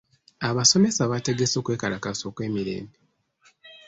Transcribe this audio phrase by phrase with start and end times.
[0.49, 2.97] Abasomesa baategese okwekalakaasa okw'emirembe.